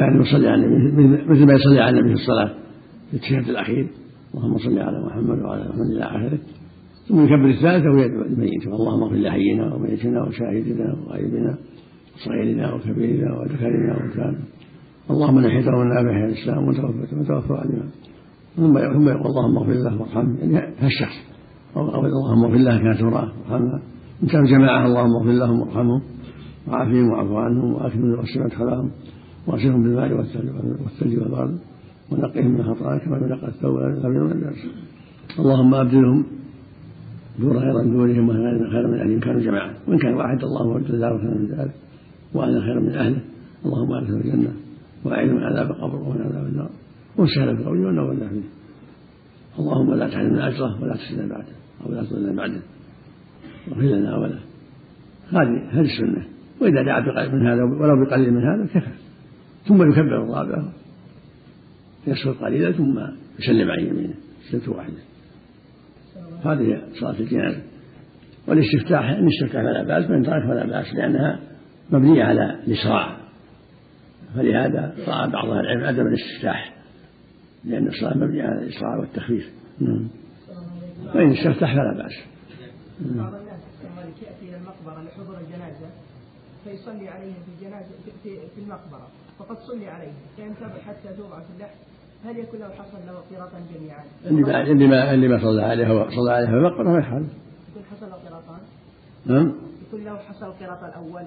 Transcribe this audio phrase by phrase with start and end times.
[0.00, 2.50] يعني يصلي على النبي مثل ما يصلي على النبي في الصلاة
[3.10, 3.88] في التشهد الأخير.
[4.34, 6.38] اللهم صل على محمد وعلى محمد إلى آخره.
[7.08, 11.58] ثم يكبر الثالثة ويدعو الميت اللهم اغفر لحينا وميتنا وشاهدنا وغائبنا
[12.14, 14.38] وصغيرنا وكبيرنا وذكرنا وانثانا
[15.10, 15.44] اللهم من
[15.98, 17.84] ابى الإسلام وتوفته وتوفى علينا
[18.56, 20.38] ثم ثم يقول اللهم اغفر له وارحمه.
[20.40, 21.16] يعني هالشخص.
[21.76, 23.82] اللهم اغفر له كانت امرأة وارحمها.
[24.22, 26.02] إن كانوا جماعة اللهم اغفر لهم وارحمهم.
[26.68, 28.90] وعافهم واعف عنهم واكرم واسع مدخلهم
[29.46, 31.58] واغسلهم بالماء والثلج والبرد
[32.10, 34.66] ونقهم من خطايا كما ينقى الثوب من الناس
[35.38, 36.24] اللهم أبدلهم
[37.38, 39.20] دور خيرا من دورهم واهلا خيرا من أهلهم.
[39.20, 41.74] كانوا جماعة وإن كان واحد اللهم ابدل له خيرا من ذلك.
[42.34, 43.20] واهلا خيرا من أهله.
[43.66, 44.52] اللهم ادخله الجنة.
[45.04, 46.70] واعذ من عذاب القبر ومن عذاب النار.
[47.18, 48.40] وسهل في القول والنور فيه
[49.58, 51.54] اللهم لا تحرمنا أجره ولا تسلنا بعده.
[51.86, 52.60] أو لا تضلنا بعده.
[53.68, 54.38] واغفر لنا وله
[55.30, 56.22] هذه هذه السنة.
[56.60, 58.99] وإذا دعا من هذا ولو بقليل من هذا كفى.
[59.68, 60.72] ثم يكبر الرابعه
[62.06, 62.98] يسكت قليلا ثم
[63.38, 64.14] يسلم عن يمينه.
[64.50, 64.98] سنه واحدة.
[66.44, 67.62] هذه صلاة الجنازة.
[68.46, 71.40] والاستفتاح إن استفتاح فلا بأس وإن ترك فلا بأس لأنها
[71.90, 73.16] مبنية على الإسراع.
[74.34, 76.74] فلهذا رأى بعض أهل العلم عدم الاستفتاح
[77.64, 79.50] لأن الصلاة مبنية على الإسراع والتخفيف.
[79.80, 80.08] نعم.
[81.14, 82.12] وإن استفتح فلا بأس.
[83.00, 83.60] بعض الناس
[84.22, 85.90] يأتي إلى المقبرة لحضور الجنازة.
[86.64, 87.90] فيصلي عليهم في الجنازة
[88.22, 89.08] في, في المقبرة
[89.38, 91.76] فقد صلي عليه فينتظر حتى توضع في اللحد
[92.24, 96.10] هل يكون له حصل له قراطا جميعا؟ اللي ما اللي ما اللي ما صلى عليه
[96.16, 97.24] صلى عليه في المقبرة ما يحصل.
[97.70, 98.60] يكون حصل له قراطان؟
[99.26, 99.52] نعم.
[99.88, 101.22] يكون له حصل القراط الأول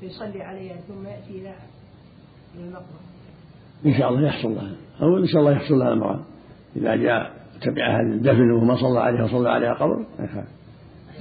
[0.00, 1.54] فيصلي عليه ثم يأتي إلى
[2.58, 3.00] المقبرة.
[3.86, 6.20] إن شاء الله يحصل لها أو إن شاء الله يحصل لها امران
[6.76, 7.32] إذا جاء
[7.62, 10.04] تبعها الدفن وما صلى عليها وصلى عليها قبر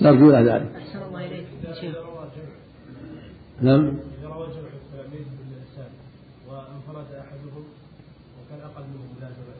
[0.02, 0.76] نرجو له ذلك.
[0.76, 1.46] أحسن الله إليك
[3.62, 3.98] نعم.
[6.50, 7.64] وانفرد أحدهم
[8.38, 9.56] وكان أقل منه ملازمة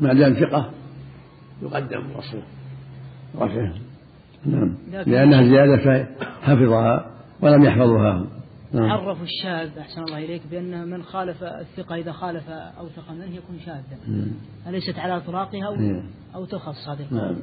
[0.00, 0.70] ما دام ثقة.
[1.62, 2.42] يقدم وصفه.
[3.36, 3.74] رفعه.
[4.46, 4.74] نعم.
[4.90, 7.10] لأنها زيادة فحفظها
[7.42, 8.26] ولم يحفظها.
[8.72, 8.90] نعم.
[8.90, 13.82] عرفوا الشاذ أحسن الله إليك بأن من خالف الثقة إذا خالف اوثق منه يكون شاذا.
[14.66, 16.02] أليست على اطلاقها أو نعم.
[16.34, 17.36] أو تخص هذه نعم.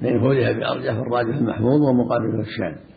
[0.00, 2.91] فإن فولها بأرجح الراجح المحفوظ ومقابله الشاذ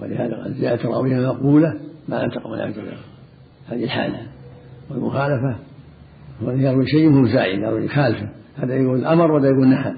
[0.00, 2.74] ولهذا قد جاءت راويها مقبولة ما لم تقبل عن
[3.68, 4.26] هذه الحالة.
[4.90, 5.56] والمخالفة
[6.42, 8.28] هو يروي شيء وهو زائد يروي خالفة.
[8.56, 9.94] هذا يقول أمر وهذا يقول نهى.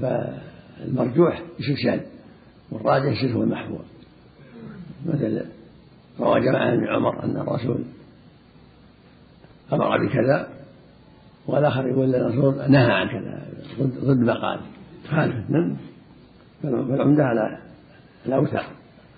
[0.00, 1.42] فالمرجوح
[1.76, 2.00] شاذ
[2.70, 3.80] والراجح هو المحفوظ
[5.06, 5.44] مثل
[6.20, 7.84] روى جماعة من عمر أن الرسول
[9.72, 10.48] أمر بكذا
[11.46, 13.42] والآخر يقول الرسول نهى عن كذا
[13.80, 14.60] ضد ما قال
[15.10, 15.76] خالفة نعم
[16.62, 17.58] فالعمدة على
[18.26, 18.64] الأوثق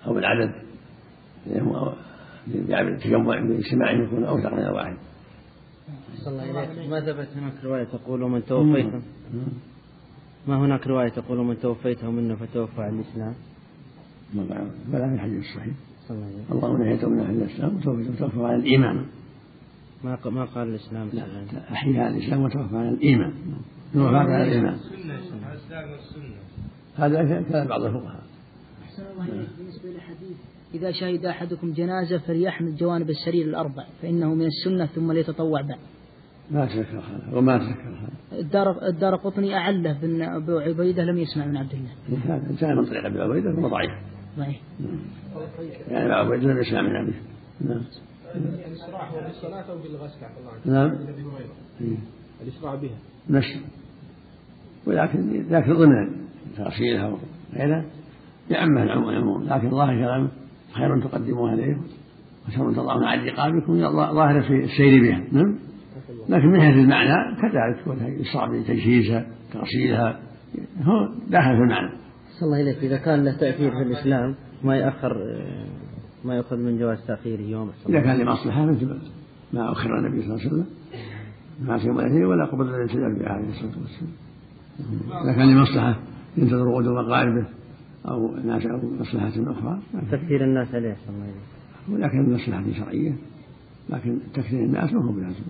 [0.06, 0.52] أو العدد
[2.46, 4.96] بالتجمع بالاجتماع يكون أوثق من الواحد.
[6.26, 9.02] الله إليك ما ثبت هناك رواية تقول من توفيته
[10.48, 13.34] ما هناك رواية تقول من توفيته منه فتوفى عن الإسلام؟
[14.34, 14.42] ما
[14.88, 15.74] بلى في الحديث الصحيح.
[16.52, 19.06] اللهم نهيته من أهل الإسلام وتوفيته توفى على الإيمان.
[20.04, 21.24] ما ما قال الإسلام لا
[21.72, 23.32] أحيا الإسلام وتوفى على الإيمان.
[23.94, 24.78] الوفاة على الإيمان.
[26.96, 28.22] هذا كلام بعض الفقهاء.
[28.84, 29.48] أحسن الله إليك.
[29.58, 30.36] بالنسبة للحديث
[30.74, 35.78] إذا شهد أحدكم جنازة فليحمل جوانب السرير الأربع فإنه من السنة ثم ليتطوع بعد
[36.50, 38.40] ما تذكر هذا وما تذكر هذا.
[38.40, 42.16] الدار الدار قطني أعله بن أبو عبيدة لم يسمع من عبد الله.
[42.24, 43.90] هذا كان من طريق أبي عبيدة فهو ضعيف.
[44.38, 44.56] ضعيف.
[45.90, 47.20] يعني أبو عبيدة لم يسمع من أبيه
[47.60, 47.82] نعم.
[48.34, 50.16] الإسراع هو بالصلاة أو بالغسل
[50.64, 50.98] نعم
[52.42, 52.98] الإسراع بها.
[53.30, 53.60] نشر.
[54.86, 56.21] ولكن لكن ضمن
[56.56, 57.84] تغسيلها وغيرها
[58.50, 60.28] يعمها العموم لكن ظاهر كلامه
[60.72, 61.76] خير تقدموها اليه
[62.48, 65.24] وشر تضعون على رقابكم ظاهر في السير بها.
[65.32, 65.58] نعم؟
[66.28, 70.20] لكن من حيث المعنى كذلك يصعب تجهيزها تغسيلها
[70.82, 71.90] هو داخل في المعنى.
[72.40, 72.78] صلى الله إليك.
[72.78, 74.34] إذا كان له تأثير في الإسلام
[74.64, 75.12] ما يأخر
[76.24, 78.98] ما يؤخذ من جواز تأخيره يوم إذا كان لمصلحة مثل
[79.52, 80.66] ما أخر النبي صلى الله عليه وسلم
[81.60, 84.12] ما في يوم ولا قبل الانسداد به عليه الصلاة والسلام.
[85.24, 85.98] إذا كان لمصلحة
[86.36, 87.44] ينتظر غدو مقاربه
[88.08, 89.78] أو ناس أو مصلحة أخرى.
[90.12, 93.12] تكثير الناس عليه صلى الله عليه وسلم ولكن المصلحة شرعية
[93.90, 95.44] لكن تكثير الناس ما هو بلازم.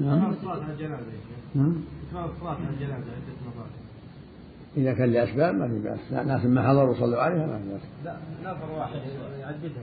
[0.00, 0.34] نعم.
[0.42, 1.02] صلاة الجنازة
[1.54, 1.74] نعم
[2.40, 3.70] صلاة الجنازة عدة مرات
[4.76, 6.26] إذا كان لأسباب ما في بأس.
[6.26, 7.80] ناس ما حضروا وصلوا عليها ما في بأس.
[8.04, 9.00] لا نفر واحد
[9.40, 9.82] يعددها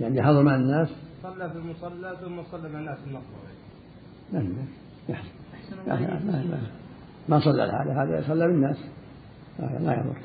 [0.00, 0.88] يعني حضر مع الناس.
[1.22, 3.50] صلى في المصلى ثم صلى مع الناس في المقبرة
[4.32, 4.68] ما في بأس.
[5.08, 6.50] يحسن
[7.30, 8.76] ما صلى الحالة هذا صلى بالناس
[9.58, 10.16] لا يضر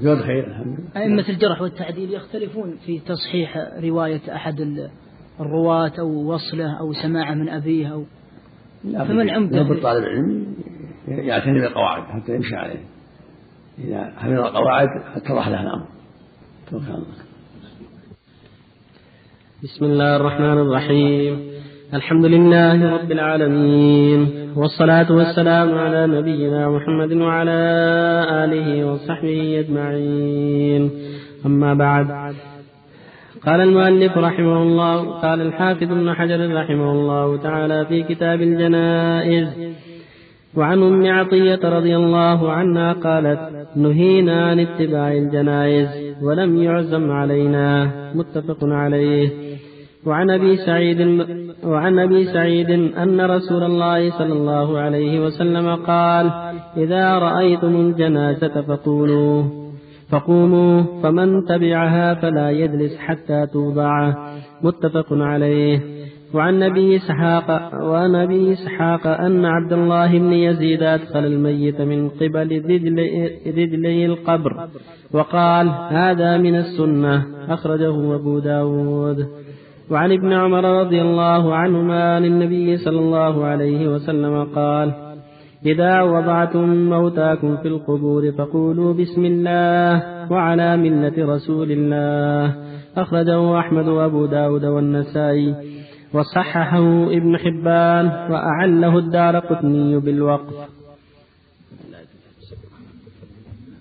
[0.00, 1.02] زود خير الحمد لله.
[1.02, 4.60] أئمة الجرح والتعديل يختلفون في تصحيح رواية أحد
[5.40, 8.04] الرواة أو وصله أو سماعه من أبيه أو
[8.84, 10.56] فما العمدة يضبط طالب العلم
[11.08, 12.84] يعتني بالقواعد حتى يمشي عليه.
[13.78, 15.86] إذا حفظ القواعد اتضح له الأمر.
[16.70, 17.06] توكل الله.
[19.62, 21.50] بسم الله الرحمن الرحيم.
[21.94, 24.45] الحمد لله رب العالمين.
[24.56, 27.60] والصلاة والسلام على نبينا محمد وعلى
[28.44, 30.90] آله وصحبه أجمعين.
[31.46, 32.06] أما بعد
[33.46, 39.48] قال المؤلف رحمه الله قال الحافظ ابن حجر رحمه الله تعالى في كتاب الجنائز
[40.54, 43.40] وعن أم عطية رضي الله عنها قالت
[43.76, 45.88] نهينا عن اتباع الجنائز
[46.22, 47.90] ولم يعزم علينا.
[48.14, 49.28] متفق عليه.
[50.06, 51.00] وعن أبي سعيد
[51.64, 56.30] وعن أبي سعيد أن رسول الله صلى الله عليه وسلم قال
[56.76, 59.42] إذا رأيتم الجنازة فقولوا
[60.10, 64.14] فقوموا فمن تبعها فلا يجلس حتى توضع
[64.62, 65.80] متفق عليه.
[66.34, 72.48] وعن أبي إسحاق وعن أبي إسحاق أن عبد الله بن يزيد أدخل الميت من قبل
[73.46, 74.68] رجلي القبر
[75.12, 79.45] وقال هذا من السنة أخرجه أبو داود.
[79.90, 84.92] وعن ابن عمر رضي الله عنهما عن النبي صلى الله عليه وسلم قال
[85.66, 90.02] إذا وضعتم موتاكم في القبور فقولوا بسم الله
[90.32, 92.54] وعلى ملة رسول الله
[92.96, 95.54] أخرجه أحمد وأبو داود والنسائي
[96.14, 100.54] وصححه ابن حبان وأعله الدار قطني بالوقف.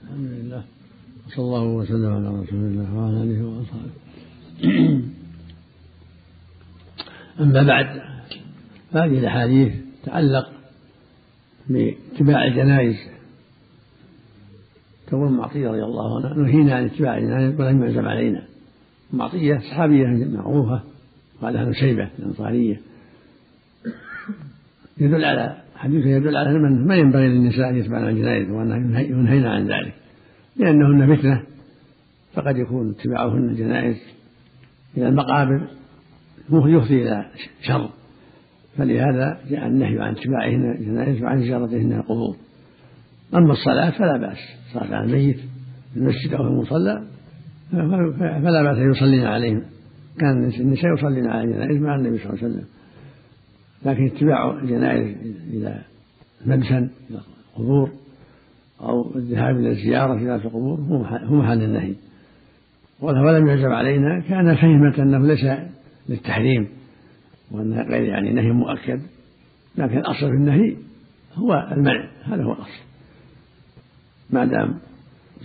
[0.04, 0.64] الحمد لله
[1.28, 5.15] وصلى الله وسلم على رسول الله وعلى آله وأصحابه.
[7.40, 8.02] أما بعد
[8.94, 9.74] هذه الأحاديث
[10.04, 10.52] تتعلق
[11.70, 12.96] باتباع الجنائز.
[15.08, 18.44] تقول معطية رضي الله عنها نهينا عن اتباع الجنائز ولم يعزم علينا.
[19.14, 20.82] معطية صحابية معروفة
[21.42, 22.82] قالها نسيبة الأنصارية.
[24.98, 29.68] يدل على حديث يدل على أن ما ينبغي للنساء أن يتبعن الجنائز وأنها ينهين عن
[29.68, 29.94] ذلك.
[30.56, 31.44] لأنهن فتنة
[32.34, 33.98] فقد يكون اتباعهن الجنائز
[34.98, 35.68] إلى المقابر.
[36.50, 37.26] يفضي إلى
[37.62, 37.90] شر.
[38.78, 42.36] فلهذا جاء النهي عن اتباعهن الجنائز وعن زيارتهن القبور.
[43.36, 44.38] أما الصلاة فلا بأس.
[44.74, 45.38] صلاة على الميت
[45.94, 47.04] في المسجد أو في المصلى
[48.42, 49.62] فلا بأس أن يصلين عليهم
[50.20, 52.66] كان النساء يصلين على الجنائز مع النبي صلى الله عليه وسلم.
[53.86, 55.16] لكن اتباع الجنائز
[55.54, 55.82] إلى
[56.46, 57.20] مدفن إلى
[57.54, 57.92] القبور
[58.82, 61.94] أو الذهاب إلى الزيارة في القبور هو محل النهي.
[63.02, 64.20] ولم يعزم علينا.
[64.30, 65.46] كان فهمة أنه ليس
[66.10, 66.68] للتحريم
[67.52, 69.02] وأنها غير يعني نهي مؤكد
[69.78, 70.76] لكن الأصل في النهي
[71.36, 72.84] هو المنع هذا هو الأصل.
[74.30, 74.80] ما دام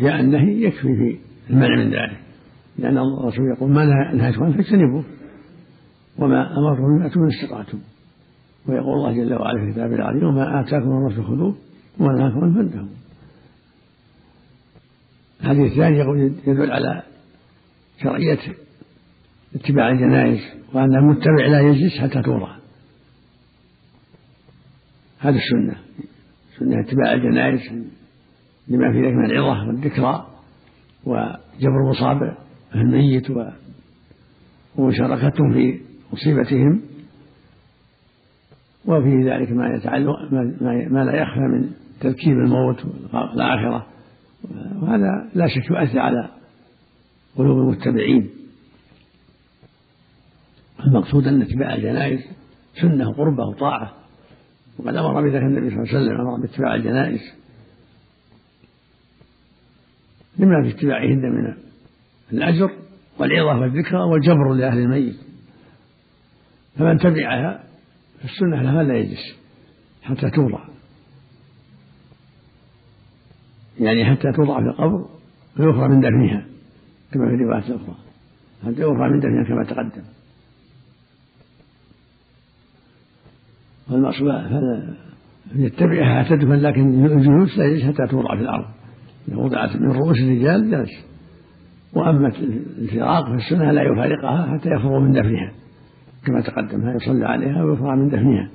[0.00, 1.18] جاء النهي يكفي في
[1.50, 2.20] المنع من ذلك
[2.78, 3.84] لأن الرسول يقول ما
[4.14, 5.04] نهيتكم عنه فاجتنبوه
[6.18, 7.78] وما أمرتم به أتوا من استطعتم.
[8.66, 11.56] ويقول الله جل وعلا في كتابه العظيم وما آتاكم الرسول خذوه
[11.98, 12.88] وما نهاكم عنه فانتهوا
[15.40, 17.02] الحديث الثاني يقول يدل على
[18.02, 18.38] شرعية
[19.54, 20.40] اتباع الجنائز
[20.74, 22.56] وأن المتبع لا يجلس حتى توضع
[25.18, 25.76] هذا السنة.
[26.58, 27.60] سنة اتباع الجنائز
[28.68, 30.26] لما في ذلك من العظة والذكرى
[31.04, 32.36] وجبر مصابع
[32.74, 33.26] الميت
[34.76, 35.80] ومشاركتهم في
[36.12, 36.82] مصيبتهم.
[38.84, 40.32] وفي ذلك ما يتعلق
[40.90, 43.86] ما لا يخفى من تركيب الموت والآخرة
[44.82, 46.28] وهذا لا شك يؤثر على
[47.36, 48.30] قلوب المتبعين.
[50.86, 52.20] المقصود أن اتباع الجنائز
[52.80, 53.94] سنة قربة وطاعة.
[54.78, 57.20] وقد أمر بذلك النبي صلى الله عليه وسلم أمر باتباع الجنائز.
[60.38, 61.54] لما في اتباعهن من
[62.32, 62.70] الأجر
[63.18, 65.16] والعظة والذكرى والجبر لأهل الميت.
[66.76, 67.64] فمن تبعها
[68.22, 69.36] فالسنة له لا يجلس
[70.02, 70.64] حتى توضع.
[73.80, 75.08] يعني حتى توضع في القبر
[75.58, 76.46] ويخرى من دفنها
[77.12, 77.96] كما في الروايات الأخرى
[78.62, 80.19] حتى يخرى من دفنها كما تقدم.
[83.90, 84.28] والمقصود
[85.54, 88.66] يتبعها تدفن لكن الجلوس لا يجلس حتى توضع في الأرض.
[89.28, 90.90] إذا وضعت من رؤوس الرجال جلس.
[91.94, 92.28] وأما
[92.78, 95.52] الفراق في السنة لا يفارقها حتى يفرغ من دفنها
[96.26, 98.50] كما تقدم يصلى عليها ويفرغ من دفنها.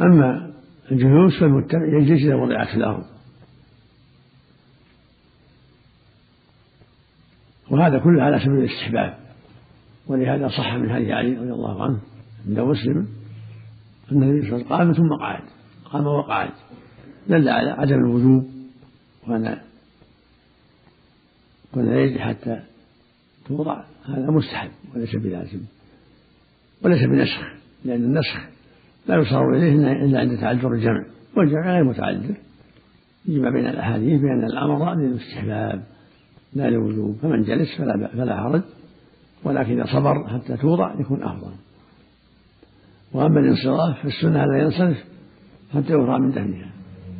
[0.00, 0.50] أما
[0.92, 3.04] الجلوس فالمتبع يجلس إذا وضعت في الأرض.
[7.70, 9.14] وهذا كله على سبيل الاستحباب.
[10.06, 12.00] ولهذا صح من حديث علي رضي الله عنه
[12.48, 13.19] عند مسلم
[14.12, 15.42] النبي صلى الله عليه وسلم قام ثم قعد
[15.84, 16.50] قام وقعد
[17.28, 18.50] دل على عدم الوجوب
[19.28, 19.56] وأن
[21.74, 22.60] كون يجري حتى
[23.46, 23.82] توضع.
[24.04, 25.60] هذا مستحب وليس بلازم
[26.82, 27.40] وليس بنسخ
[27.84, 28.40] لأن النسخ
[29.06, 29.74] لا يصار إليه
[30.04, 31.04] إلا عند تعذر الجمع
[31.36, 32.34] والجمع غير متعذر.
[33.28, 35.82] يجمع بين الأحاديث بأن الأمر للاستحباب
[36.54, 37.16] لا للوجوب.
[37.22, 38.62] فمن جلس فلا فلا حرج
[39.44, 41.52] ولكن إذا صبر حتى توضع يكون أفضل.
[43.12, 45.04] وأما الانصراف فالسنة لا ينصرف
[45.74, 46.70] حتى يفرغ من دفنها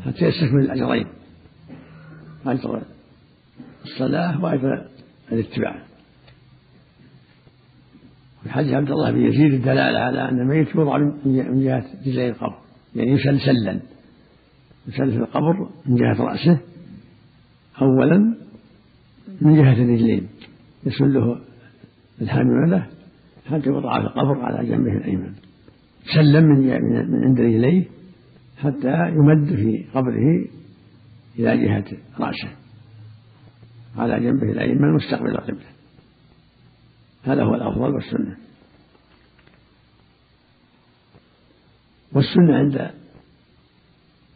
[0.07, 1.07] حتى يستكمل الأجرين.
[2.47, 2.83] أجر
[3.85, 4.87] الصلاة وأجر
[5.33, 5.83] الاتباع.
[8.43, 12.59] في حديث عبد الله بن يزيد الدلالة على أن الميت يوضع من جهة رجلي القبر
[12.97, 13.81] يعني يسل سلا.
[14.89, 16.59] يسل في القبر من جهة رأسه
[17.83, 18.35] أولا
[19.41, 20.29] من جهة الرجلين
[20.87, 21.41] يسله
[22.21, 22.87] الحامل له
[23.47, 25.33] حتى يوضع في القبر على جنبه الأيمن.
[26.05, 27.85] سلم من من عند رجليه
[28.59, 30.47] حتى يمد في قبره
[31.39, 32.49] إلى جهة رأسه
[33.97, 35.71] على جنبه الأيمن مستقبل القبلة.
[37.25, 38.37] هذا هو الأفضل والسنة.
[42.13, 42.91] والسنة عند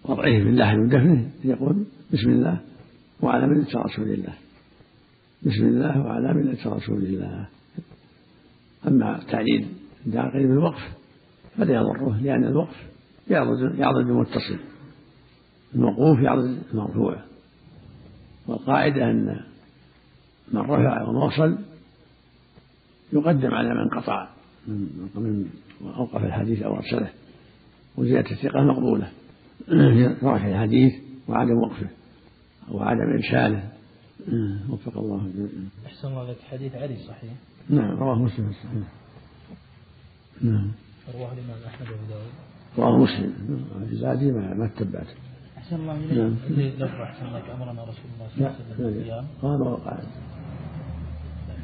[0.05, 2.61] وضعه في اللحم ودفنه يقول بسم الله
[3.21, 4.35] وعلى ملة رسول الله.
[5.43, 7.49] بسم الله وعلى ملة رسول الله.
[8.87, 9.67] أما التعليل
[10.07, 11.04] الداخل بالوقف
[11.57, 12.77] فلا يضره لأن الوقف
[13.31, 14.59] يعرض يعرض المتصل.
[15.75, 17.17] الموقوف يعرض المرفوع
[18.47, 19.41] والقاعدة أن
[20.53, 21.59] من رفع ووصل
[23.13, 24.29] يقدم على من قطع
[24.67, 25.51] من
[25.97, 27.11] أوقف الحديث أو أرسله.
[27.97, 29.11] وزيادة الثقة مقبولة.
[30.23, 30.93] رفع الحديث
[31.29, 31.89] وعدم وقفه
[32.71, 33.69] وعدم إرساله.
[34.71, 35.31] وفق الله.
[35.87, 37.33] أحسن الله لك حديث علي صحيح؟
[37.69, 38.89] نعم رواه مسلم الصحيح
[40.43, 40.71] نعم.
[41.15, 42.33] رواه الإمام أحمد وأبو داود.
[42.79, 43.33] رواه مسلم.
[43.93, 45.15] الزادي ما ما اتبعته
[45.59, 46.19] أحسن الله إليك.
[46.19, 46.35] نعم.
[46.79, 50.05] لفظ أحسن لك أمرنا رسول الله صلى الله عليه وسلم بالقيام قال وقعد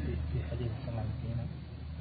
[0.05, 1.21] في في حديث الله عليك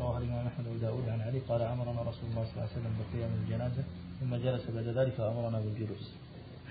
[0.00, 1.38] رواه الإمام أحمد وأبو داود عن علي.
[1.38, 3.85] قال أمرنا رسول الله صلى الله عليه وسلم بالقيام الجنازة.
[4.20, 6.14] ثم جلس بعد ذلك فأمرنا بالجلوس.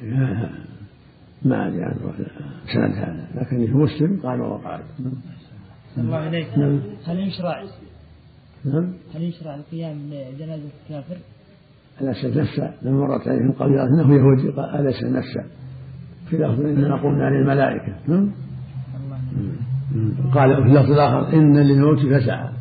[1.49, 1.95] ما أدري عن
[2.73, 3.27] سند هذا.
[3.35, 4.83] لكن في مسلم قال وقعد
[5.97, 6.27] الله.
[6.27, 6.57] إليك.
[6.57, 6.79] نعم.
[7.05, 7.63] هل يشرع
[8.65, 8.93] نعم.
[9.15, 11.17] هل يشرع القيام لجنازة الكافر؟
[12.01, 15.45] أليس نفسا لما مرت عليهم قبيلة أنه يهودي قال أليس نفسا
[16.29, 17.95] في لفظ إننا قلنا للملائكة.
[18.07, 18.31] نعم.
[20.33, 22.53] قال في اللفظ الآخر إن للموت فزعا.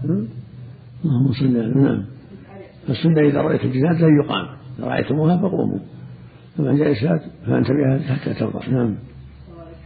[1.05, 2.05] اللهم صل على نعم.
[2.87, 4.47] فالسنة إذا رأيت الجنازة يقام.
[4.79, 5.79] إذا رأيتموها فقوموا
[6.57, 8.71] فمن جلست فأنت بها حتى ترضى.
[8.71, 8.95] نعم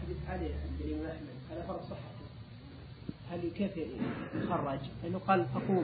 [0.03, 2.25] حديث علي عند الإمام أحمد على فرض صحته
[3.31, 3.87] هل كيف
[4.45, 5.83] يخرج؟ لأنه قال فقوموا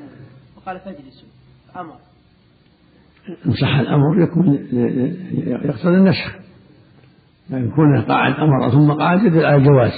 [0.56, 1.28] وقال فاجلسوا.
[1.76, 1.94] أمر
[3.46, 4.54] إن صح الأمر يكون
[5.64, 6.36] يقتضي النسخ.
[7.50, 9.92] لكن كونه قاعد أمر ثم قعد يدل على الجواز.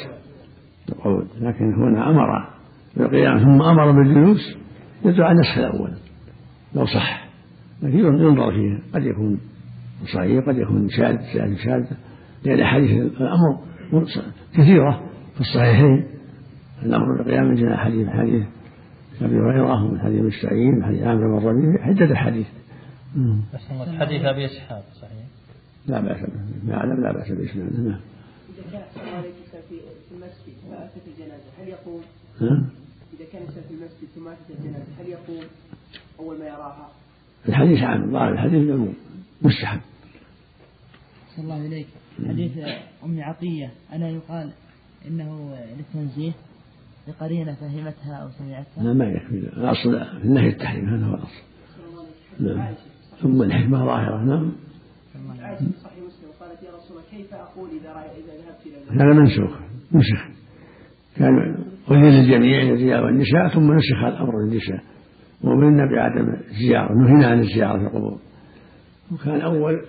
[0.89, 2.51] القعود لكن هنا أمر
[2.97, 4.57] بالقيام ثم أمر بالجلوس
[5.05, 5.93] يدل على النسخ الأول.
[6.75, 7.29] لو صح.
[7.83, 9.41] لكن ينظر فيه قد يكون
[10.15, 11.97] صحيح قد يكون شاذ شاذ شاذ.
[12.45, 13.59] لأن أحاديث الأمر
[14.55, 15.03] كثيرة
[15.35, 16.10] في الصحيحين.
[16.83, 18.45] الأمر بالقيام من جناح حديث حديث
[19.23, 22.05] أبي هريرة ومن حديث ابن سعيد ومن حديث عامر بن الربيع عدة
[23.71, 25.25] الله حديث أبي إسحاق صحيح؟
[25.87, 28.01] لا بأس به ما أعلم لا بأس بإسناده نعم.
[28.49, 29.23] إذا كان
[29.69, 29.81] في
[30.13, 32.01] المسجد فأتت الجنازة هل يقوم؟
[32.41, 32.65] ها؟
[33.15, 35.45] إذا كان في المسجد ثم أتت الجنازة هل يقوم
[36.19, 36.91] أول ما يراها؟
[37.49, 38.95] الحديث عام ظاهر الحديث العموم
[39.43, 39.81] مستحب.
[41.29, 41.87] أحسن الله إليك
[42.29, 42.53] حديث
[43.05, 44.51] أم عطية أنا يقال
[45.09, 46.33] إنه للتنزيه.
[47.11, 49.35] لقرينة فهمتها أو سمعتها؟ لا ما يكفي.
[49.35, 49.91] الأصل
[50.21, 51.43] في النهي التحريم هذا هو الأصل.
[52.41, 52.75] نعم.
[53.23, 54.25] ثم الحكمة ظاهرة.
[54.25, 54.53] نعم.
[55.41, 59.21] عائشة في صحيح مسلم قالت يا رسول الله كيف أقول إذا إذا ذهبت إلى هذا
[59.21, 59.61] منسوخ.
[59.93, 60.25] نسخ
[61.17, 64.81] كان أذن للجميع الرجال والنساء ثم نسخ الأمر للنساء.
[65.43, 68.19] وأمرنا بعدم الزيارة نهينا عن الزيارة في القبور.
[69.13, 69.83] وكان أول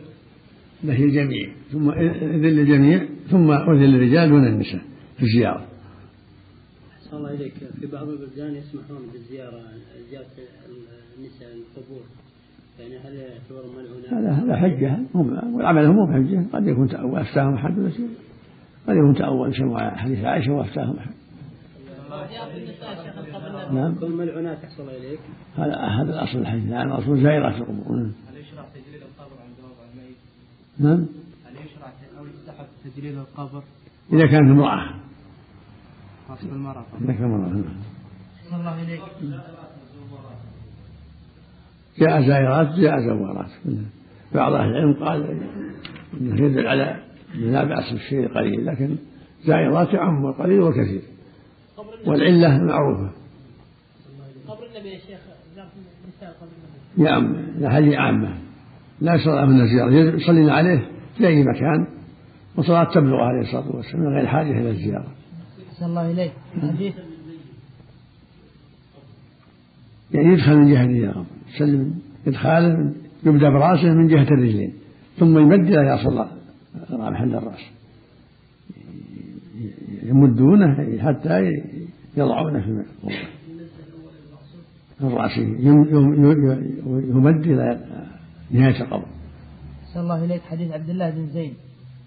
[0.84, 4.82] نهي الجميع ثم إذن للجميع ثم أذن للرجال دون النساء
[5.18, 5.71] في الزيارة.
[7.12, 7.53] أحسن الله إليك.
[7.53, 9.62] في بعض البلدان يسمحون بالزيارة
[10.10, 10.25] زيارة
[11.18, 12.03] النساء القبور.
[12.80, 14.98] يعني هل يعتبر ملعونة؟ هذا هذا حجة.
[15.15, 16.46] هم والعمل هم بحجة.
[16.53, 17.94] قد يكون تأول أفتاهم أحد بس
[18.88, 21.12] قد يكون تأول سمع حديث عائشة وأفتاهم أحد.
[23.74, 23.96] نعم.
[23.96, 25.20] كل ملعونات أحسن الله إليك.
[25.58, 26.63] هذا هذا الأصل الحديث.
[26.63, 27.98] لأن الأصل زائرات القبور.
[27.98, 28.12] نعم.
[28.30, 30.18] هل يشرع تجليل القبر عند وضع الميت؟
[30.80, 31.08] نعم.
[31.46, 33.63] هل يشرع أو يستحب تجليل القبر؟
[34.13, 35.00] إذا كانت امرأة.
[36.32, 36.84] خاص بالمرأة.
[37.10, 39.02] أحسن الله إليك
[42.00, 43.50] جاء زائرات جاء زوارات.
[44.36, 45.42] بعض أهل العلم قال
[46.22, 46.96] إنه يدل على
[47.36, 48.98] أنه لا بأس بالشيء القليل لكن
[49.46, 51.02] زائرات يعم القليل والكثير
[52.06, 53.12] والعلة معروفة.
[54.48, 55.20] قبر النبي يا شيخ
[56.98, 58.38] نعم هذه عامة.
[59.02, 60.16] لا يشرع من الزيارة.
[60.16, 61.88] يصلين عليه في أي مكان
[62.56, 65.21] وصلاة تبلغ عليه الصلاة والسلام من غير حاجة إلى الزيارة.
[65.82, 66.32] أحسن الله إليك.
[66.62, 66.94] حديث.
[70.14, 74.74] يعني يدخل من جهة الزيارة يسلم إدخاله يبدأ برأسه من جهة الرجلين.
[75.20, 76.26] ثم يمد إلى يصل
[76.90, 77.60] محل الرأس.
[80.04, 81.62] يمدونه حتى
[82.18, 82.86] يضعونه في
[85.02, 85.38] الرأس
[87.14, 87.86] يمد إلى
[88.52, 89.06] نهاية القبر.
[89.84, 90.42] أحسن الله إليك.
[90.42, 91.54] حديث عبد الله بن زيد.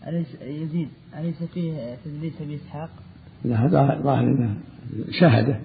[0.06, 0.88] أليس يزيد.
[1.18, 2.90] أليس فيه تدليس أبي إسحاق؟
[3.52, 4.54] هذا ظاهر إنه
[5.10, 5.60] شهده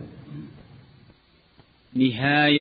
[1.96, 2.58] نهاية